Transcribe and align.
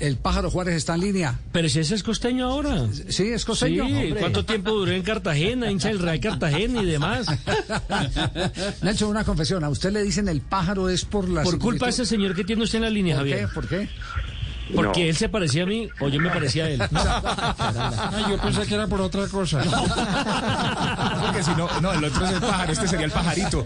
El 0.00 0.16
pájaro 0.16 0.50
Juárez 0.50 0.76
está 0.76 0.94
en 0.94 1.00
línea. 1.02 1.38
Pero 1.52 1.68
si 1.68 1.78
ese 1.80 1.94
es 1.94 2.02
costeño 2.02 2.46
ahora. 2.46 2.86
Sí, 3.10 3.28
es 3.28 3.44
costeño. 3.44 3.84
Sí, 3.86 3.92
hombre. 3.92 4.14
¿cuánto 4.20 4.44
tiempo 4.46 4.70
duró 4.70 4.90
en 4.92 5.02
Cartagena, 5.02 5.70
hincha 5.70 5.88
del 5.88 5.98
Real 5.98 6.18
Cartagena 6.20 6.82
y 6.82 6.86
demás? 6.86 7.26
Nelson, 8.82 9.10
una 9.10 9.24
confesión. 9.24 9.62
A 9.62 9.68
usted 9.68 9.92
le 9.92 10.02
dicen 10.02 10.26
el 10.28 10.40
pájaro 10.40 10.88
es 10.88 11.04
por 11.04 11.28
la. 11.28 11.42
Por 11.42 11.58
culpa 11.58 11.86
de 11.86 11.90
ese 11.90 12.06
señor 12.06 12.34
que 12.34 12.44
tiene 12.44 12.62
usted 12.64 12.78
en 12.78 12.84
la 12.84 12.90
línea, 12.90 13.16
¿Por 13.16 13.24
qué? 13.26 13.30
Javier. 13.32 13.48
¿Por 13.54 13.68
qué? 13.68 13.88
Porque 14.74 15.00
No. 15.00 15.06
él 15.10 15.16
se 15.16 15.28
parecía 15.28 15.64
a 15.64 15.66
mí 15.66 15.88
o 15.98 16.08
yo 16.08 16.20
me 16.20 16.30
parecía 16.30 16.64
a 16.64 16.70
él. 16.70 16.80
Yo 18.30 18.38
pensé 18.40 18.62
que 18.66 18.74
era 18.76 18.86
por 18.86 19.00
otra 19.00 19.26
cosa. 19.26 19.58
Porque 21.26 21.42
si 21.42 21.50
no, 21.56 21.68
no, 21.80 21.92
el 21.92 22.04
otro 22.04 22.24
es 22.24 22.32
el 22.32 22.40
pájaro, 22.40 22.72
este 22.72 22.86
sería 22.88 23.06
el 23.06 23.10
pajarito. 23.12 23.64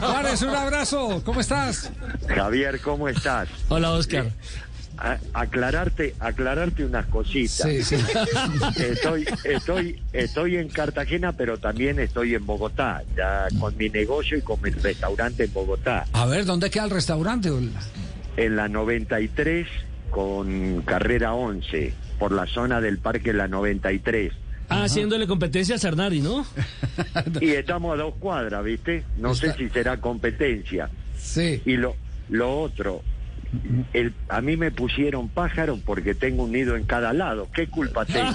Juárez, 0.00 0.42
un 0.42 0.54
abrazo. 0.54 1.22
¿Cómo 1.24 1.40
estás? 1.40 1.90
Javier, 2.28 2.80
¿cómo 2.80 3.08
estás? 3.08 3.48
Hola, 3.68 3.92
Oscar. 3.92 4.32
A- 4.96 5.18
aclararte, 5.32 6.14
aclararte 6.20 6.84
unas 6.84 7.06
cositas. 7.06 7.68
Sí, 7.68 7.82
sí. 7.82 7.96
Estoy, 8.78 9.26
estoy, 9.44 10.00
estoy 10.12 10.56
en 10.56 10.68
Cartagena, 10.68 11.32
pero 11.32 11.58
también 11.58 11.98
estoy 11.98 12.34
en 12.34 12.46
Bogotá, 12.46 13.02
ya 13.16 13.48
con 13.58 13.76
mi 13.76 13.88
negocio 13.90 14.38
y 14.38 14.42
con 14.42 14.60
mi 14.62 14.70
restaurante 14.70 15.44
en 15.44 15.52
Bogotá, 15.52 16.06
A 16.12 16.26
ver, 16.26 16.44
¿dónde 16.44 16.70
queda 16.70 16.84
el 16.84 16.90
restaurante? 16.90 17.50
en 18.36 18.56
la 18.56 18.68
93 18.68 19.66
con 20.10 20.82
carrera 20.82 21.34
11, 21.34 21.92
por 22.18 22.32
la 22.32 22.46
zona 22.46 22.80
del 22.80 22.98
parque 22.98 23.32
La 23.32 23.48
93. 23.48 24.32
Ah, 24.68 24.84
haciéndole 24.84 25.26
competencia 25.26 25.74
a 25.74 25.78
Sarnari, 25.78 26.20
¿no? 26.20 26.46
Y 27.40 27.50
estamos 27.50 27.92
a 27.94 28.02
dos 28.02 28.14
cuadras, 28.18 28.64
¿viste? 28.64 29.04
No 29.18 29.34
sé 29.34 29.52
si 29.54 29.68
será 29.68 30.00
competencia. 30.00 30.88
Sí. 31.18 31.60
Y 31.66 31.76
lo, 31.76 31.96
lo 32.30 32.60
otro, 32.60 33.02
el, 33.92 34.14
a 34.28 34.40
mí 34.40 34.56
me 34.56 34.70
pusieron 34.70 35.28
pájaro 35.28 35.78
porque 35.84 36.14
tengo 36.14 36.44
un 36.44 36.52
nido 36.52 36.76
en 36.76 36.84
cada 36.84 37.12
lado. 37.12 37.48
¿Qué 37.54 37.68
culpa 37.68 38.04
tengo? 38.06 38.30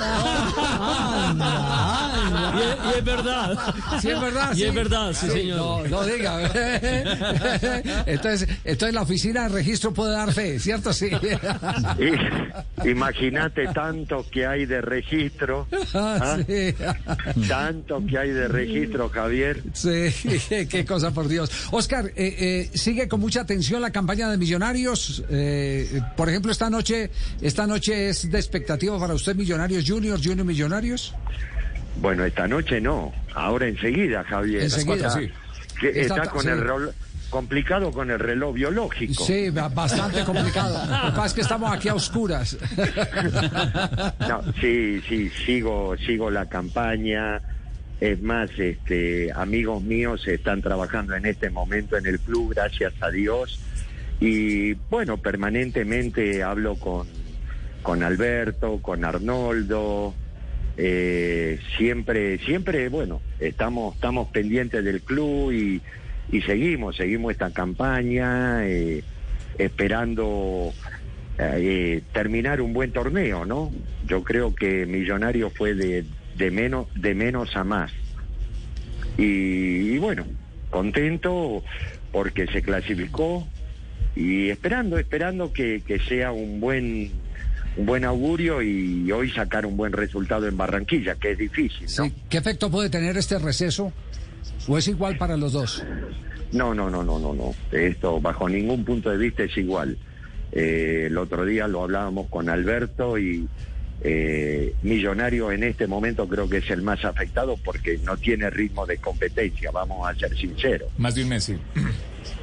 Y 2.55 2.61
es, 2.61 2.95
y 2.95 2.97
es 2.97 3.05
verdad. 3.05 3.75
Sí, 4.01 4.09
es 4.09 4.21
verdad. 4.21 4.51
Y 4.53 4.55
sí. 4.55 4.63
es 4.65 4.73
verdad, 4.73 5.13
sí, 5.13 5.27
señor. 5.29 5.57
No, 5.57 5.87
no 5.87 6.05
diga. 6.05 6.39
Entonces, 8.05 8.47
entonces 8.63 8.93
la 8.93 9.01
oficina 9.01 9.43
de 9.43 9.49
registro 9.49 9.93
puede 9.93 10.13
dar 10.13 10.33
fe, 10.33 10.59
¿cierto? 10.59 10.93
Sí. 10.93 11.09
Imagínate 12.85 13.67
tanto 13.67 14.25
que 14.29 14.45
hay 14.45 14.65
de 14.65 14.81
registro. 14.81 15.67
Ah, 15.93 16.19
¿ah? 16.21 16.37
sí. 16.45 16.75
Tanto 17.47 18.05
que 18.05 18.17
hay 18.17 18.31
de 18.31 18.47
registro, 18.47 19.09
Javier. 19.09 19.63
Sí, 19.73 20.09
qué 20.69 20.85
cosa 20.85 21.11
por 21.11 21.27
Dios. 21.27 21.51
Oscar, 21.71 22.07
eh, 22.07 22.13
eh, 22.15 22.69
sigue 22.73 23.07
con 23.07 23.19
mucha 23.19 23.41
atención 23.41 23.81
la 23.81 23.91
campaña 23.91 24.29
de 24.29 24.37
Millonarios. 24.37 24.99
Eh, 25.29 26.01
por 26.15 26.29
ejemplo, 26.29 26.51
esta 26.51 26.69
noche, 26.69 27.09
esta 27.41 27.65
noche 27.67 28.09
es 28.09 28.29
de 28.29 28.37
expectativa 28.37 28.99
para 28.99 29.13
usted 29.13 29.35
Millonarios 29.35 29.83
Junior, 29.87 30.19
Junior 30.23 30.45
Millonarios. 30.45 31.13
Bueno, 32.01 32.23
esta 32.25 32.47
noche 32.47 32.79
no. 32.79 33.11
Ahora 33.33 33.67
enseguida, 33.67 34.23
Javier. 34.23 34.63
Enseguida. 34.63 35.07
Está, 35.07 35.19
sí. 35.19 35.29
que 35.79 36.01
está 36.01 36.29
con 36.29 36.41
sí. 36.43 36.47
el 36.49 36.61
rol 36.61 36.93
complicado 37.29 37.91
con 37.91 38.09
el 38.09 38.17
reloj 38.19 38.55
biológico. 38.55 39.23
Sí, 39.23 39.49
ba- 39.51 39.69
bastante 39.69 40.23
complicado. 40.23 40.73
Lo 40.85 41.11
que 41.11 41.11
pasa 41.11 41.25
es 41.27 41.33
que 41.33 41.41
estamos 41.41 41.71
aquí 41.71 41.87
a 41.89 41.95
oscuras. 41.95 42.57
No, 44.27 44.41
sí, 44.61 45.01
sí, 45.07 45.29
sigo, 45.45 45.95
sigo 46.05 46.29
la 46.29 46.47
campaña. 46.47 47.41
Es 47.99 48.21
más, 48.21 48.49
este, 48.57 49.31
amigos 49.33 49.81
míos 49.83 50.25
están 50.27 50.61
trabajando 50.61 51.15
en 51.15 51.25
este 51.25 51.49
momento 51.49 51.97
en 51.97 52.05
el 52.05 52.19
club, 52.19 52.53
gracias 52.53 52.93
a 53.01 53.09
Dios. 53.09 53.59
Y 54.19 54.73
bueno, 54.89 55.17
permanentemente 55.17 56.43
hablo 56.43 56.75
con, 56.75 57.07
con 57.81 58.03
Alberto, 58.03 58.79
con 58.81 59.05
Arnoldo. 59.05 60.13
eh, 60.77 61.59
siempre, 61.77 62.37
siempre, 62.39 62.89
bueno, 62.89 63.21
estamos, 63.39 63.95
estamos 63.95 64.29
pendientes 64.29 64.83
del 64.83 65.01
club 65.01 65.51
y, 65.51 65.81
y 66.31 66.41
seguimos, 66.41 66.95
seguimos 66.95 67.31
esta 67.33 67.51
campaña, 67.51 68.65
eh, 68.65 69.03
esperando 69.57 70.71
eh, 71.37 72.01
terminar 72.13 72.61
un 72.61 72.73
buen 72.73 72.91
torneo, 72.91 73.45
¿no? 73.45 73.71
Yo 74.05 74.23
creo 74.23 74.55
que 74.55 74.85
Millonario 74.85 75.49
fue 75.49 75.73
de, 75.73 76.05
de 76.37 76.51
menos 76.51 76.87
de 76.95 77.13
menos 77.13 77.55
a 77.55 77.63
más. 77.63 77.91
Y, 79.17 79.93
y 79.93 79.97
bueno, 79.97 80.25
contento 80.69 81.63
porque 82.11 82.47
se 82.47 82.61
clasificó 82.61 83.47
y 84.15 84.49
esperando, 84.49 84.97
esperando 84.97 85.51
que, 85.53 85.81
que 85.85 85.99
sea 85.99 86.31
un 86.31 86.59
buen 86.59 87.11
un 87.77 87.85
buen 87.85 88.03
augurio 88.03 88.61
y 88.61 89.09
hoy 89.11 89.31
sacar 89.31 89.65
un 89.65 89.77
buen 89.77 89.93
resultado 89.93 90.47
en 90.47 90.57
Barranquilla, 90.57 91.15
que 91.15 91.31
es 91.31 91.37
difícil, 91.37 91.83
¿no? 91.83 92.05
Sí, 92.05 92.13
¿Qué 92.29 92.37
efecto 92.37 92.69
puede 92.69 92.89
tener 92.89 93.15
este 93.15 93.39
receso? 93.39 93.93
¿O 94.67 94.77
es 94.77 94.87
igual 94.87 95.17
para 95.17 95.37
los 95.37 95.53
dos? 95.53 95.83
No, 96.51 96.73
no, 96.73 96.89
no, 96.89 97.03
no, 97.03 97.19
no, 97.19 97.33
no. 97.33 97.53
Esto 97.71 98.19
bajo 98.19 98.49
ningún 98.49 98.83
punto 98.83 99.09
de 99.09 99.17
vista 99.17 99.43
es 99.43 99.55
igual. 99.57 99.97
Eh, 100.51 101.05
el 101.07 101.17
otro 101.17 101.45
día 101.45 101.67
lo 101.67 101.83
hablábamos 101.83 102.27
con 102.27 102.49
Alberto 102.49 103.17
y 103.17 103.47
eh, 104.01 104.73
Millonario 104.81 105.51
en 105.51 105.63
este 105.63 105.85
momento 105.85 106.27
creo 106.27 106.49
que 106.49 106.57
es 106.57 106.69
el 106.71 106.81
más 106.81 107.03
afectado 107.05 107.55
porque 107.63 107.99
no 108.03 108.17
tiene 108.17 108.49
ritmo 108.49 108.85
de 108.85 108.97
competencia, 108.97 109.71
vamos 109.71 110.07
a 110.07 110.15
ser 110.15 110.35
sinceros. 110.37 110.89
Más 110.97 111.15
de 111.15 111.23
un 111.23 111.29
mes, 111.29 111.43
sí. 111.43 111.57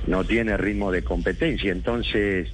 No 0.07 0.25
tiene 0.25 0.57
ritmo 0.57 0.91
de 0.93 1.03
competencia. 1.03 1.73
Entonces, 1.73 2.49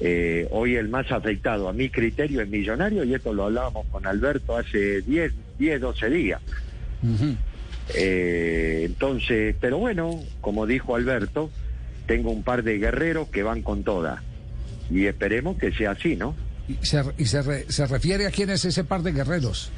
eh, 0.00 0.46
hoy 0.50 0.76
el 0.76 0.88
más 0.88 1.10
afectado 1.12 1.68
a 1.68 1.72
mi 1.72 1.88
criterio 1.90 2.40
es 2.40 2.48
Millonario 2.48 3.04
y 3.04 3.14
esto 3.14 3.32
lo 3.32 3.44
hablábamos 3.44 3.86
con 3.90 4.06
Alberto 4.06 4.56
hace 4.56 5.02
10, 5.02 5.32
10 5.58 5.80
12 5.80 6.10
días. 6.10 6.40
Eh, 7.94 8.82
entonces, 8.84 9.56
pero 9.60 9.78
bueno, 9.78 10.20
como 10.40 10.66
dijo 10.66 10.94
Alberto, 10.96 11.50
tengo 12.06 12.30
un 12.30 12.42
par 12.42 12.62
de 12.62 12.78
guerreros 12.78 13.28
que 13.28 13.42
van 13.42 13.62
con 13.62 13.82
toda. 13.82 14.22
Y 14.90 15.06
esperemos 15.06 15.56
que 15.58 15.72
sea 15.72 15.92
así, 15.92 16.16
¿no? 16.16 16.34
¿Y, 16.68 16.84
se, 16.86 17.02
y 17.18 17.24
se 17.26 17.42
re- 17.42 17.64
se 17.68 17.86
refiere 17.86 18.26
a 18.26 18.30
quién 18.30 18.50
es 18.50 18.64
ese 18.64 18.84
par 18.84 19.02
de 19.02 19.12
guerreros? 19.12 19.70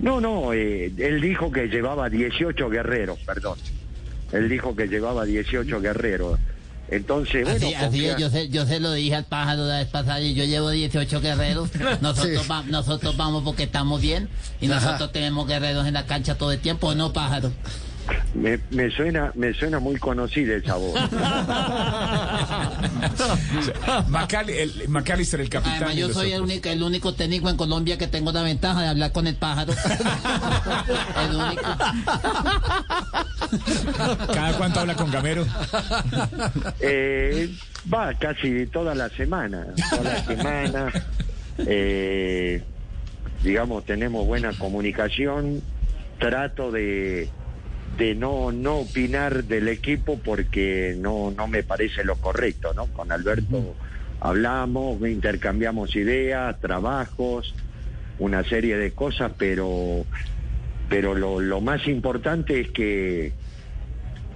No, 0.00 0.20
no, 0.20 0.52
eh, 0.54 0.90
él 0.96 1.20
dijo 1.20 1.50
que 1.52 1.66
llevaba 1.68 2.08
18 2.08 2.68
guerreros, 2.70 3.18
perdón. 3.20 3.58
Él 4.32 4.48
dijo 4.48 4.74
que 4.74 4.86
llevaba 4.88 5.24
18 5.24 5.80
guerreros. 5.80 6.38
Entonces, 6.90 7.44
bueno, 7.44 7.66
Así, 7.78 8.04
es, 8.04 8.16
yo, 8.18 8.28
se, 8.28 8.48
yo 8.50 8.66
se 8.66 8.78
lo 8.78 8.92
dije 8.92 9.14
al 9.14 9.24
pájaro 9.24 9.64
la 9.64 9.78
vez 9.78 9.88
pasada 9.88 10.20
y 10.20 10.34
yo 10.34 10.44
llevo 10.44 10.68
18 10.70 11.20
guerreros. 11.22 11.70
Nosotros, 12.02 12.42
Sí. 12.42 12.48
va- 12.48 12.62
nosotros 12.64 13.16
vamos 13.16 13.42
porque 13.42 13.62
estamos 13.62 14.00
bien 14.02 14.28
y 14.60 14.70
Ajá. 14.70 14.74
nosotros 14.84 15.10
tenemos 15.12 15.46
guerreros 15.48 15.86
en 15.86 15.94
la 15.94 16.04
cancha 16.06 16.36
todo 16.36 16.52
el 16.52 16.58
tiempo, 16.58 16.88
¿o 16.88 16.94
¿no, 16.94 17.12
pájaro? 17.12 17.52
Me, 18.34 18.58
me 18.70 18.90
suena, 18.90 19.30
me 19.34 19.54
suena 19.54 19.78
muy 19.78 19.96
conocida 19.96 20.56
esa 20.56 20.74
voz. 20.76 20.94
Macal- 24.08 24.50
el, 24.50 24.88
McAllister, 24.88 25.40
el 25.40 25.48
capitán. 25.48 25.76
Además, 25.84 25.96
yo 25.96 26.12
soy 26.12 26.32
el 26.32 26.42
único, 26.42 26.68
el 26.68 26.82
único 26.82 27.14
técnico 27.14 27.48
en 27.48 27.56
Colombia 27.56 27.98
que 27.98 28.06
tengo 28.06 28.32
la 28.32 28.42
ventaja 28.42 28.82
de 28.82 28.88
hablar 28.88 29.12
con 29.12 29.26
el 29.26 29.36
pájaro. 29.36 29.72
el 31.28 31.36
único. 31.36 31.62
¿Cada 34.32 34.52
cuánto 34.56 34.80
habla 34.80 34.94
con 34.94 35.10
Gamero? 35.10 35.46
Eh, 36.80 37.50
va 37.92 38.12
casi 38.14 38.66
toda 38.66 38.94
la 38.94 39.08
semana, 39.10 39.66
toda 39.90 40.02
la 40.02 40.24
semana. 40.24 40.92
eh, 41.58 42.62
digamos, 43.42 43.84
tenemos 43.84 44.26
buena 44.26 44.52
comunicación. 44.52 45.62
Trato 46.18 46.70
de, 46.70 47.28
de 47.96 48.14
no, 48.14 48.52
no 48.52 48.78
opinar 48.78 49.44
del 49.44 49.68
equipo 49.68 50.18
porque 50.18 50.96
no, 50.98 51.30
no 51.30 51.46
me 51.48 51.62
parece 51.62 52.04
lo 52.04 52.16
correcto, 52.16 52.72
¿no? 52.74 52.86
Con 52.86 53.12
Alberto 53.12 53.74
hablamos, 54.20 55.00
intercambiamos 55.02 55.94
ideas, 55.96 56.58
trabajos, 56.58 57.54
una 58.18 58.42
serie 58.44 58.76
de 58.78 58.92
cosas, 58.92 59.32
pero, 59.36 60.06
pero 60.88 61.14
lo, 61.14 61.40
lo 61.40 61.60
más 61.60 61.86
importante 61.86 62.60
es 62.60 62.70
que, 62.70 63.32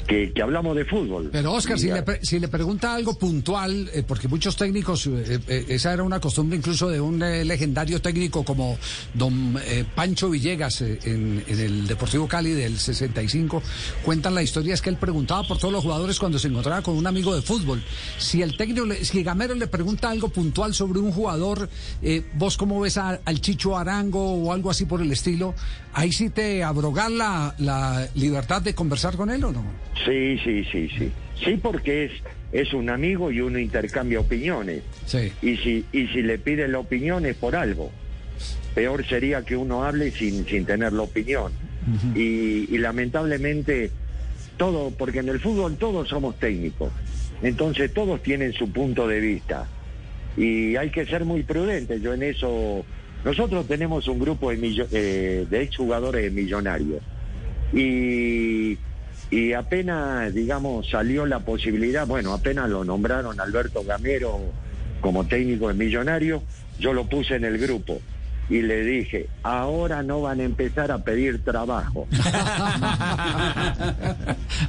que, 0.08 0.32
que 0.32 0.42
hablamos 0.42 0.74
de 0.74 0.84
fútbol. 0.86 1.28
Pero 1.30 1.52
Oscar, 1.52 1.78
si 1.78 1.88
le, 1.88 2.02
si 2.22 2.40
le 2.40 2.48
pregunta 2.48 2.94
algo 2.94 3.16
puntual, 3.18 3.90
eh, 3.92 4.02
porque 4.06 4.26
muchos 4.26 4.56
técnicos, 4.56 5.06
eh, 5.06 5.38
eh, 5.46 5.66
esa 5.68 5.92
era 5.92 6.02
una 6.02 6.18
costumbre 6.18 6.56
incluso 6.56 6.88
de 6.88 7.00
un 7.00 7.18
legendario 7.18 8.00
técnico 8.00 8.42
como 8.42 8.78
don 9.14 9.56
Pancho 9.94 10.30
Villegas 10.30 10.80
en, 10.80 11.44
en 11.46 11.60
el 11.60 11.86
Deportivo 11.86 12.26
Cali 12.26 12.52
del 12.52 12.78
65, 12.78 13.62
cuentan 14.04 14.34
la 14.34 14.42
historia, 14.42 14.72
es 14.74 14.80
que 14.82 14.88
él 14.90 14.96
preguntaba 14.96 15.42
por 15.46 15.58
todos 15.58 15.72
los 15.72 15.82
jugadores 15.84 16.18
cuando 16.18 16.38
se 16.38 16.48
encontraba 16.48 16.80
con 16.82 16.96
un 16.96 17.06
amigo 17.06 17.34
de 17.36 17.42
fútbol. 17.42 17.82
Si 18.16 18.40
el 18.42 18.56
técnico, 18.56 18.86
le- 18.86 19.04
si 19.04 19.22
Gamero 19.22 19.54
le 19.54 19.66
pregunta 19.66 20.08
algo 20.08 20.30
puntual 20.30 20.72
sobre 20.74 21.00
un 21.00 21.12
jugador, 21.12 21.68
eh, 22.02 22.22
vos 22.34 22.56
cómo 22.56 22.80
ves 22.80 22.96
a- 22.96 23.20
al 23.24 23.40
Chicho 23.42 23.76
Arango 23.76 24.32
o 24.42 24.52
algo 24.52 24.70
así 24.70 24.86
por 24.86 25.02
el 25.02 25.12
estilo, 25.12 25.54
ahí 25.92 26.12
sí 26.12 26.30
te 26.30 26.64
abrogar 26.64 27.10
la, 27.10 27.54
la 27.58 28.08
libertad 28.14 28.62
de 28.62 28.74
conversar 28.74 29.16
con 29.16 29.30
él 29.30 29.44
o 29.44 29.52
no? 29.52 29.64
Sí, 30.04 30.38
sí, 30.44 30.64
sí, 30.70 30.88
sí. 30.96 31.10
Sí, 31.44 31.58
porque 31.60 32.04
es, 32.06 32.12
es 32.52 32.72
un 32.72 32.90
amigo 32.90 33.30
y 33.30 33.40
uno 33.40 33.58
intercambia 33.58 34.20
opiniones. 34.20 34.82
Sí. 35.06 35.32
Y 35.42 35.56
si, 35.56 35.84
y 35.92 36.06
si 36.08 36.22
le 36.22 36.38
pide 36.38 36.66
la 36.68 36.78
opinión 36.80 37.26
es 37.26 37.36
por 37.36 37.54
algo. 37.56 37.90
Peor 38.74 39.06
sería 39.06 39.42
que 39.44 39.56
uno 39.56 39.84
hable 39.84 40.10
sin, 40.12 40.44
sin 40.46 40.64
tener 40.64 40.92
la 40.92 41.02
opinión. 41.02 41.52
y, 42.14 42.74
y 42.74 42.78
lamentablemente 42.78 43.90
todo, 44.56 44.90
porque 44.90 45.20
en 45.20 45.28
el 45.30 45.40
fútbol 45.40 45.76
todos 45.76 46.08
somos 46.08 46.38
técnicos. 46.38 46.92
Entonces 47.42 47.92
todos 47.94 48.22
tienen 48.22 48.52
su 48.52 48.70
punto 48.72 49.06
de 49.08 49.20
vista. 49.20 49.66
Y 50.36 50.76
hay 50.76 50.90
que 50.90 51.06
ser 51.06 51.24
muy 51.24 51.42
prudentes. 51.42 52.00
Yo 52.02 52.12
en 52.14 52.22
eso... 52.24 52.84
Nosotros 53.24 53.66
tenemos 53.66 54.06
un 54.06 54.18
grupo 54.20 54.50
de, 54.50 54.58
millo- 54.58 54.86
eh, 54.92 55.46
de 55.50 55.62
exjugadores 55.62 56.32
millonarios. 56.32 57.02
Y, 57.72 58.78
y 59.30 59.52
apenas, 59.52 60.32
digamos, 60.34 60.88
salió 60.90 61.26
la 61.26 61.40
posibilidad, 61.40 62.06
bueno, 62.06 62.32
apenas 62.32 62.68
lo 62.70 62.84
nombraron 62.84 63.40
Alberto 63.40 63.84
Gamero 63.84 64.40
como 65.00 65.26
técnico 65.26 65.68
de 65.68 65.74
Millonario, 65.74 66.42
yo 66.78 66.92
lo 66.92 67.04
puse 67.08 67.36
en 67.36 67.44
el 67.44 67.58
grupo 67.58 68.00
y 68.50 68.62
le 68.62 68.82
dije, 68.82 69.26
ahora 69.42 70.02
no 70.02 70.22
van 70.22 70.40
a 70.40 70.44
empezar 70.44 70.90
a 70.90 71.04
pedir 71.04 71.44
trabajo. 71.44 72.06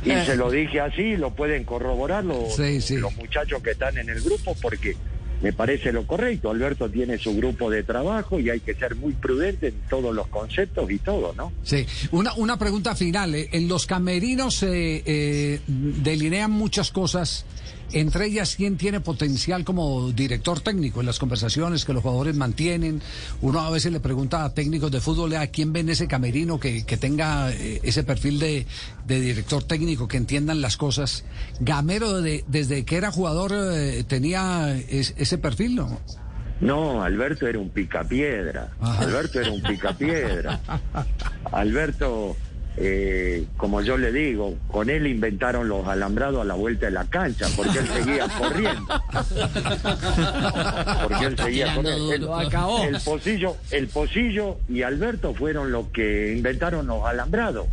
y 0.06 0.12
se 0.26 0.36
lo 0.36 0.52
dije 0.52 0.82
así, 0.82 1.16
lo 1.18 1.34
pueden 1.34 1.64
corroborar 1.64 2.26
los, 2.26 2.56
Sí, 2.56 2.82
sí. 2.82 2.98
los 2.98 3.16
muchachos 3.16 3.62
que 3.64 3.72
están 3.72 3.98
en 3.98 4.10
el 4.10 4.22
grupo 4.22 4.56
porque 4.62 4.96
me 5.42 5.54
parece 5.54 5.92
lo 5.92 6.06
correcto. 6.06 6.50
Alberto 6.50 6.90
tiene 6.90 7.18
su 7.18 7.36
grupo 7.36 7.70
de 7.70 7.84
trabajo 7.84 8.40
y 8.40 8.50
hay 8.50 8.60
que 8.60 8.74
ser 8.76 8.96
muy 8.96 9.14
prudente 9.14 9.68
en 9.68 9.76
todos 9.90 10.14
los 10.14 10.28
conceptos 10.28 10.90
y 10.92 10.98
todo, 11.00 11.34
¿no? 11.36 11.52
Sí, 11.64 11.86
una, 12.12 12.34
una 12.36 12.58
pregunta 12.58 12.96
final. 12.96 13.36
eh, 13.36 13.50
En 13.52 13.68
los 13.68 13.86
camerinos 13.86 14.64
eh, 14.64 15.02
eh, 15.06 15.60
delinean 15.68 16.52
muchas 16.52 16.92
cosas, 16.92 17.46
entre 17.92 18.26
ellas 18.28 18.56
quién 18.56 18.78
tiene 18.78 19.00
potencial 19.00 19.64
como 19.64 20.12
director 20.12 20.60
técnico 20.62 21.00
en 21.00 21.06
las 21.08 21.20
conversaciones 21.20 21.86
que 21.86 21.94
los 21.94 22.02
jugadores 22.04 22.36
mantienen. 22.36 23.02
Uno 23.42 23.60
a 23.62 23.70
veces 23.72 23.92
le 23.92 24.00
pregunta 24.00 24.44
a 24.46 24.54
técnicos 24.54 24.92
de 24.92 25.02
fútbol 25.02 25.36
a 25.36 25.48
quién 25.48 25.74
ven 25.74 25.90
ese 25.90 26.08
camerino 26.08 26.60
que, 26.60 26.86
que 26.86 26.98
tenga 26.98 27.52
eh, 27.52 27.80
ese 27.84 28.04
perfil 28.04 28.40
de, 28.40 28.66
de 29.08 29.20
director 29.22 29.64
técnico, 29.64 30.08
que 30.08 30.18
entiendan 30.18 30.62
las 30.62 30.78
cosas. 30.78 31.24
Gamero, 31.60 32.22
de- 32.22 32.44
desde 32.48 32.86
que 32.86 32.96
era 32.98 33.12
jugador, 33.12 33.52
eh, 33.56 34.04
tenía 34.08 34.78
es- 34.90 35.14
ese 35.18 35.38
perfil, 35.38 35.76
¿no? 35.76 36.00
No, 36.62 37.02
Alberto 37.02 37.48
era 37.48 37.58
un 37.58 37.70
picapiedra. 37.70 38.72
Ajá. 38.82 39.04
Alberto 39.04 39.40
era 39.40 39.52
un 39.52 39.62
picapiedra. 39.62 40.60
Alberto, 41.52 42.36
eh, 42.78 43.46
como 43.58 43.82
yo 43.82 43.98
le 43.98 44.12
digo, 44.12 44.56
con 44.68 44.90
él 44.90 45.08
inventaron 45.08 45.68
los 45.68 45.88
alambrados 45.88 46.42
a 46.42 46.46
la 46.46 46.54
vuelta 46.54 46.86
de 46.86 46.92
la 46.94 47.06
cancha, 47.06 47.48
porque 47.56 47.80
él 47.80 47.88
seguía 47.88 48.28
corriendo. 48.40 49.04
Porque 51.04 51.26
él 51.26 51.38
seguía 51.38 51.76
corriendo. 51.76 52.40
El, 52.40 52.96
el 52.96 53.02
pocillo, 53.02 53.58
el 53.72 53.88
pocillo 53.88 54.58
y 54.70 54.84
Alberto 54.84 55.34
fueron 55.34 55.72
los 55.72 55.88
que 55.88 56.34
inventaron 56.34 56.88
los 56.88 57.06
alambrados. 57.06 57.68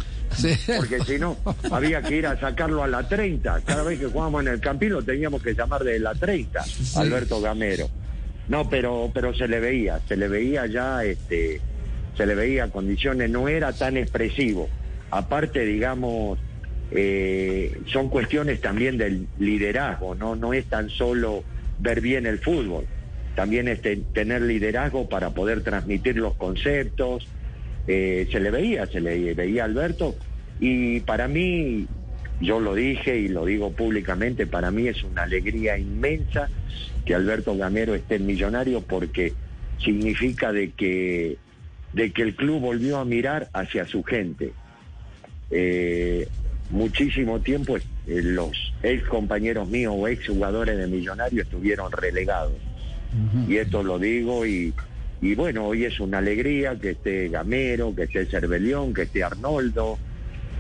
Porque 0.76 1.00
si 1.06 1.19
no, 1.19 1.37
había 1.70 2.02
que 2.02 2.16
ir 2.16 2.26
a 2.26 2.38
sacarlo 2.38 2.82
a 2.82 2.88
la 2.88 3.06
30. 3.08 3.60
Cada 3.64 3.82
vez 3.82 3.99
que 3.99 4.06
jugábamos 4.06 4.42
en 4.42 4.49
el 4.49 4.60
Campín 4.60 4.92
lo 4.92 5.02
teníamos 5.02 5.42
que 5.42 5.54
llamar 5.54 5.84
de 5.84 5.99
la 5.99 6.14
30, 6.14 6.64
Alberto 6.96 7.40
Gamero. 7.40 7.88
No, 8.49 8.69
pero 8.69 9.10
pero 9.12 9.34
se 9.34 9.49
le 9.49 9.60
veía, 9.60 10.00
se 10.06 10.16
le 10.16 10.28
veía 10.28 10.66
ya, 10.66 11.04
este, 11.04 11.60
se 12.16 12.26
le 12.26 12.34
veía 12.34 12.70
condiciones, 12.70 13.31
no 13.31 13.49
era 13.49 13.72
tan 13.72 13.96
expresivo. 13.96 14.69
Aparte, 15.11 15.64
digamos, 15.64 16.38
eh, 16.91 17.81
son 17.87 18.08
cuestiones 18.08 18.61
también 18.61 18.99
del 18.99 19.29
liderazgo, 19.38 20.14
no, 20.14 20.37
no 20.37 20.53
es 20.53 20.67
tan 20.67 20.88
solo 20.91 21.44
ver 21.79 22.00
bien 22.00 22.26
el 22.26 22.38
fútbol, 22.38 22.87
también 23.35 23.69
es 23.69 23.82
te- 23.82 23.97
tener 24.12 24.43
liderazgo 24.43 25.08
para 25.08 25.31
poder 25.31 25.62
transmitir 25.62 26.17
los 26.17 26.35
conceptos. 26.35 27.29
Eh, 27.88 28.26
se 28.32 28.41
le 28.41 28.50
veía, 28.50 28.87
se 28.87 29.00
le 29.00 29.32
veía 29.35 29.62
a 29.62 29.67
Alberto 29.67 30.17
y 30.58 30.99
para 31.00 31.29
mí, 31.29 31.87
yo 32.41 32.59
lo 32.59 32.75
dije 32.75 33.17
y 33.17 33.29
lo 33.29 33.44
digo 33.44 33.73
públicamente, 33.73 34.47
para 34.47 34.73
mí 34.73 34.88
es 34.88 35.05
una 35.05 35.23
alegría 35.23 35.79
inmensa 35.79 36.50
que 37.05 37.14
Alberto 37.14 37.56
Gamero 37.56 37.94
esté 37.94 38.17
en 38.17 38.26
Millonario 38.26 38.81
porque 38.81 39.35
significa 39.79 40.52
de 40.52 40.73
que, 40.73 41.37
de 41.93 42.11
que 42.11 42.23
el 42.23 42.35
club 42.35 42.61
volvió 42.61 42.99
a 42.99 43.05
mirar 43.05 43.49
hacia 43.52 43.87
su 43.87 44.02
gente. 44.02 44.52
Eh, 45.50 46.26
muchísimo 46.70 47.40
tiempo 47.40 47.76
eh, 47.76 47.82
los 48.06 48.72
ex 48.82 49.04
compañeros 49.04 49.69
míos 49.69 49.94
o 49.96 50.08
ex 50.08 50.26
jugadores 50.26 50.76
de 50.76 50.87
Millonario 50.87 51.43
estuvieron 51.43 51.93
relegados. 51.93 52.52
Y 53.48 53.56
esto 53.56 53.82
lo 53.82 53.98
digo 53.98 54.44
y, 54.44 54.75
y 55.20 55.34
bueno, 55.34 55.66
hoy 55.69 55.84
es 55.84 56.00
una 56.00 56.19
alegría 56.19 56.76
que 56.78 56.90
esté 56.90 57.28
Gamero, 57.28 57.94
que 57.94 58.02
esté 58.04 58.26
Cervelión, 58.26 58.93
que 58.93 59.02
esté 59.02 59.22
Arnoldo, 59.22 59.98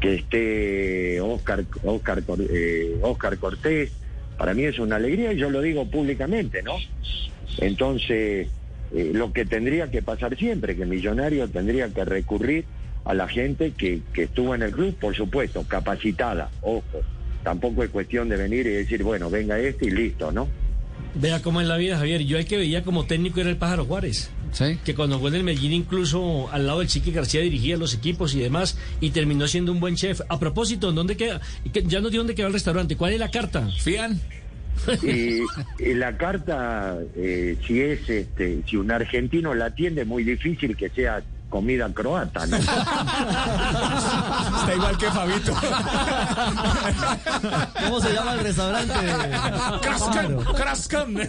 que 0.00 0.14
esté 0.14 1.20
Oscar, 1.20 1.64
Oscar, 1.82 2.22
Cor- 2.22 2.46
eh, 2.48 2.96
Oscar 3.02 3.36
Cortés. 3.38 3.90
Para 4.38 4.54
mí 4.54 4.64
es 4.64 4.78
una 4.78 4.96
alegría 4.96 5.32
y 5.32 5.38
yo 5.38 5.50
lo 5.50 5.60
digo 5.60 5.90
públicamente, 5.90 6.62
¿no? 6.62 6.76
Entonces, 7.58 8.48
eh, 8.94 9.10
lo 9.12 9.32
que 9.32 9.44
tendría 9.44 9.90
que 9.90 10.02
pasar 10.02 10.36
siempre, 10.36 10.76
que 10.76 10.86
Millonario 10.86 11.48
tendría 11.48 11.88
que 11.92 12.04
recurrir 12.04 12.64
a 13.06 13.14
la 13.14 13.28
gente 13.28 13.72
que, 13.72 14.02
que 14.12 14.24
estuvo 14.24 14.54
en 14.54 14.62
el 14.62 14.72
club, 14.72 14.94
por 14.96 15.14
supuesto, 15.14 15.62
capacitada, 15.66 16.50
ojo. 16.60 16.82
Tampoco 17.44 17.84
es 17.84 17.90
cuestión 17.90 18.28
de 18.28 18.36
venir 18.36 18.66
y 18.66 18.70
decir, 18.70 19.04
bueno, 19.04 19.30
venga 19.30 19.56
este 19.58 19.86
y 19.86 19.90
listo, 19.90 20.32
¿no? 20.32 20.48
Vea 21.14 21.40
cómo 21.40 21.60
es 21.60 21.68
la 21.68 21.76
vida, 21.76 21.96
Javier. 21.96 22.24
Yo 22.24 22.36
el 22.36 22.44
que 22.44 22.56
veía 22.56 22.82
como 22.82 23.06
técnico 23.06 23.40
era 23.40 23.48
el 23.48 23.56
Pájaro 23.56 23.84
Juárez. 23.84 24.30
Sí. 24.50 24.78
Que 24.84 24.94
cuando 24.94 25.20
fue 25.20 25.30
en 25.30 25.36
el 25.36 25.44
Medellín, 25.44 25.72
incluso 25.72 26.50
al 26.50 26.66
lado 26.66 26.80
del 26.80 26.88
Chiqui 26.88 27.12
García 27.12 27.40
dirigía 27.40 27.76
los 27.76 27.94
equipos 27.94 28.34
y 28.34 28.40
demás, 28.40 28.76
y 29.00 29.10
terminó 29.10 29.46
siendo 29.46 29.70
un 29.70 29.78
buen 29.78 29.94
chef. 29.94 30.20
A 30.28 30.40
propósito, 30.40 30.90
¿en 30.90 30.96
dónde 30.96 31.16
queda? 31.16 31.40
Que 31.72 31.84
Ya 31.84 32.00
nos 32.00 32.10
dio 32.10 32.20
dónde 32.20 32.34
queda 32.34 32.48
el 32.48 32.52
restaurante. 32.52 32.96
¿Cuál 32.96 33.12
es 33.12 33.20
la 33.20 33.30
carta? 33.30 33.68
Fían. 33.78 34.20
Y, 35.02 35.40
y 35.82 35.94
la 35.94 36.18
carta, 36.18 36.98
eh, 37.16 37.56
si 37.66 37.80
es 37.80 38.10
este, 38.10 38.60
si 38.66 38.76
un 38.76 38.90
argentino 38.90 39.54
la 39.54 39.66
atiende, 39.66 40.04
muy 40.04 40.22
difícil 40.22 40.76
que 40.76 40.90
sea 40.90 41.22
comida 41.48 41.88
croata, 41.94 42.46
¿no? 42.46 42.56
Está 42.56 42.74
igual 44.74 44.98
que 44.98 45.06
Fabito. 45.10 45.52
¿Cómo 47.84 48.00
se 48.00 48.12
llama 48.12 48.32
el 48.34 48.40
restaurante? 48.40 48.94
Crascan, 49.82 50.36
crascan. 50.54 51.28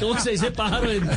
¿Cómo 0.00 0.18
se 0.20 0.30
dice 0.32 0.50
pájaro 0.50 0.90
en, 0.90 1.02
en, 1.08 1.10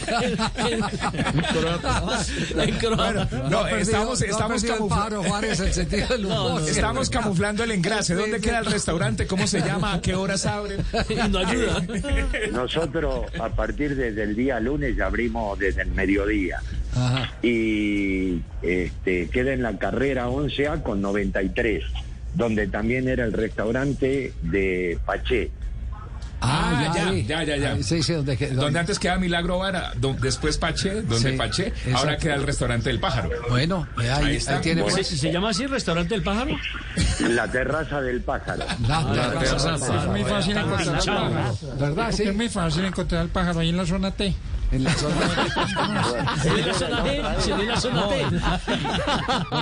en 0.68 1.42
croata? 1.54 2.22
En 2.58 2.76
croata. 2.78 3.28
No, 3.50 3.68
estamos, 3.68 4.20
No 4.22 4.26
estamos, 4.26 4.62
perdido 4.62 4.74
el 4.76 4.80
camufla- 4.82 4.90
pájaro 4.96 5.24
Juárez 5.24 5.60
el 5.60 5.74
sentido 5.74 6.08
del 6.10 6.26
humor. 6.26 6.62
estamos 6.68 7.10
camuflando 7.10 7.64
el 7.64 7.72
engrase. 7.72 8.16
¿Dónde 8.16 8.40
queda 8.42 8.60
el 8.60 8.66
restaurante? 8.66 9.28
¿Cómo 9.28 9.48
se 9.48 9.62
llama? 9.62 9.94
¿A 9.94 10.02
qué 10.02 10.14
horas 10.16 10.46
abren? 10.46 10.84
Y 11.10 11.16
no 11.30 11.40
ayuda. 11.40 11.82
Nosotros 12.52 13.26
a 13.40 13.50
partir 13.50 13.96
desde 13.96 14.24
el 14.24 14.36
día 14.36 14.60
lunes 14.60 14.96
ya 14.96 15.06
abrimos 15.08 15.58
desde 15.58 15.84
el 15.84 15.92
mediodía 15.92 16.62
Ajá. 16.96 17.32
y 17.44 18.42
este, 18.62 19.28
queda 19.30 19.54
en 19.54 19.62
la 19.64 19.78
carrera 19.78 20.28
11A 20.30 20.82
con 20.82 21.02
93, 21.02 21.84
donde 22.36 22.68
también 22.68 23.08
era 23.10 23.26
el 23.26 23.34
restaurante 23.34 24.34
de 24.42 24.98
Paché. 25.06 25.52
Ah, 26.48 26.92
ya, 26.96 27.08
ahí. 27.10 27.26
ya, 27.26 27.44
ya, 27.44 27.56
ya. 27.58 27.72
Ahí, 27.74 27.82
Sí, 27.84 28.04
sí, 28.04 28.14
donde, 28.14 28.36
Donde 28.36 28.56
donde- 28.56 28.80
antes 28.80 29.00
quedaba 29.00 29.20
Milagro 29.20 29.58
Vara, 29.60 29.94
después 30.22 30.58
Paché, 30.58 31.02
donde 31.02 31.32
Sí, 31.32 31.38
Paché, 31.38 31.68
exacto. 31.68 31.98
ahora 31.98 32.18
queda 32.18 32.36
el 32.36 32.44
restaurante 32.44 32.90
del 32.90 33.00
pájaro. 33.00 33.30
Bueno, 33.50 33.88
eh, 34.04 34.10
ahí, 34.12 34.36
está. 34.36 34.62
tiene 34.62 34.82
Bueno. 34.82 34.96
pues, 34.96 35.08
¿Se, 35.08 35.18
se 35.18 35.32
llama 35.32 35.50
así 35.50 35.64
el 35.64 35.72
restaurante 35.72 36.14
del 36.14 36.24
pájaro? 36.24 36.52
La 37.30 37.50
terraza 37.50 38.02
del 38.02 38.22
pájaro. 38.22 38.64
la- 38.88 39.02
la 39.02 39.14
la- 39.34 39.40
terraza. 39.40 39.76
Es 39.76 40.08
muy 40.08 40.24
fácil 40.24 40.58
encontrar 40.58 40.82
el 40.82 40.92
manchado. 40.92 41.30
pájaro. 41.32 41.58
¿Verdad? 41.80 42.12
Sí. 42.12 42.24
Es 42.24 42.36
muy 42.36 42.50
fácil 42.50 42.86
encontrar 42.86 43.22
el 43.24 43.30
pájaro 43.30 43.60
ahí 43.62 43.70
en 43.70 43.78
la 43.78 43.86
zona 43.86 44.12
T. 44.12 44.36
En 44.76 44.84
la 44.84 44.94
zona. 44.94 46.36
¿Se 46.44 46.54
dio 46.54 46.66
la 46.66 46.74
zona 46.74 47.06
G? 47.06 47.40
¿Se 47.40 47.56
dio 47.56 47.64
la 47.64 47.80
zona 47.80 48.08
T? 48.10 48.22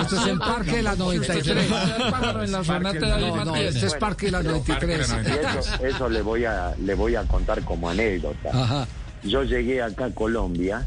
Esto 0.00 0.16
es 0.20 0.26
el 0.26 0.38
parque 0.38 0.76
de 0.76 0.82
la 0.82 0.96
93. 0.96 1.46
El 1.56 2.10
pájaro 2.10 2.42
en 2.42 2.52
la 2.52 2.64
zona 2.64 2.92
T 2.92 3.66
este 3.68 3.86
es 3.86 3.94
parque 3.94 4.26
de 4.26 4.32
la 4.32 4.42
93. 4.42 5.14
Y 5.24 5.30
eso, 5.30 5.84
eso 5.84 6.08
le 6.08 6.20
voy 6.22 6.44
a 6.44 6.74
le 6.82 6.94
voy 6.94 7.14
a 7.14 7.22
contar 7.22 7.62
como 7.62 7.88
anécdota. 7.88 8.50
Ajá. 8.52 8.88
Yo 9.22 9.44
llegué 9.44 9.82
acá 9.82 10.06
a 10.06 10.10
Colombia 10.10 10.84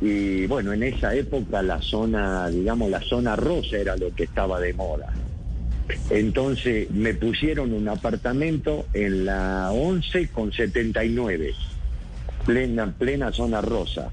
y 0.00 0.46
bueno, 0.46 0.72
en 0.72 0.82
esa 0.82 1.14
época 1.14 1.60
la 1.60 1.82
zona, 1.82 2.48
digamos, 2.48 2.90
la 2.90 3.00
zona 3.00 3.36
rosa 3.36 3.76
era 3.76 3.96
lo 3.96 4.14
que 4.14 4.24
estaba 4.24 4.58
de 4.58 4.72
moda. 4.72 5.12
Entonces 6.08 6.90
me 6.90 7.12
pusieron 7.14 7.74
un 7.74 7.88
apartamento 7.88 8.86
en 8.94 9.26
la 9.26 9.70
11 9.72 10.28
con 10.28 10.50
79, 10.50 11.54
plena, 12.50 12.86
plena 12.86 13.32
zona 13.32 13.60
rosa. 13.60 14.08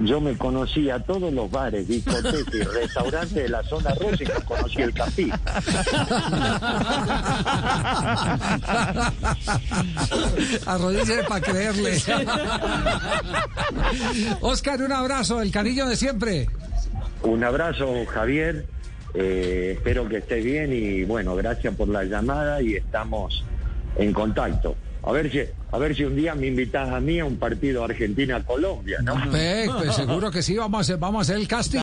yo 0.00 0.20
me 0.20 0.36
conocía 0.36 0.98
todos 0.98 1.32
los 1.32 1.50
bares, 1.50 1.88
discotecas 1.88 2.52
y 2.52 2.62
restaurantes 2.62 3.34
de 3.34 3.48
la 3.48 3.62
zona 3.62 3.94
rosa 3.94 4.22
y 4.22 4.26
no 4.26 4.44
conocí 4.44 4.82
el 4.82 4.92
Capí. 4.92 5.30
Arrodíllese 10.66 11.24
para 11.24 11.40
creerle. 11.40 11.96
Oscar, 14.40 14.82
un 14.82 14.92
abrazo, 14.92 15.40
el 15.40 15.50
cariño 15.50 15.86
de 15.86 15.96
siempre. 15.96 16.46
Un 17.22 17.42
abrazo, 17.42 18.04
Javier. 18.06 18.66
Eh, 19.14 19.76
espero 19.76 20.08
que 20.08 20.18
estés 20.18 20.44
bien 20.44 20.72
y 20.72 21.04
bueno, 21.04 21.36
gracias 21.36 21.74
por 21.76 21.88
la 21.88 22.02
llamada 22.04 22.60
y 22.60 22.74
estamos 22.74 23.44
en 23.96 24.12
contacto. 24.12 24.76
A 25.06 25.12
ver 25.12 25.30
si, 25.30 25.40
a 25.70 25.78
ver 25.78 25.94
si 25.94 26.04
un 26.04 26.16
día 26.16 26.34
me 26.34 26.46
invitas 26.46 26.88
a 26.88 26.98
mí 26.98 27.20
a 27.20 27.26
un 27.26 27.36
partido 27.36 27.84
Argentina-Colombia, 27.84 29.00
¿no? 29.02 29.14
Pues, 29.30 29.68
pues 29.70 29.94
seguro 29.94 30.30
que 30.30 30.42
sí, 30.42 30.56
vamos 30.56 30.88
a 30.88 30.96
vamos 30.96 31.18
a 31.18 31.22
hacer 31.22 31.36
el 31.36 31.46
casting. 31.46 31.80